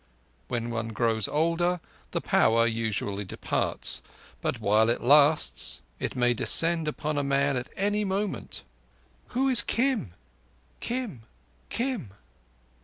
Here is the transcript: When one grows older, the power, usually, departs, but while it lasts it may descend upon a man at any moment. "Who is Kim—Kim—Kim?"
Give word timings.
When 0.47 0.71
one 0.71 0.87
grows 0.87 1.27
older, 1.27 1.79
the 2.09 2.21
power, 2.21 2.65
usually, 2.65 3.23
departs, 3.23 4.01
but 4.41 4.59
while 4.59 4.89
it 4.89 5.03
lasts 5.03 5.83
it 5.99 6.15
may 6.15 6.33
descend 6.33 6.87
upon 6.87 7.19
a 7.19 7.23
man 7.23 7.55
at 7.55 7.69
any 7.77 8.03
moment. 8.03 8.63
"Who 9.35 9.47
is 9.47 9.61
Kim—Kim—Kim?" 9.61 12.13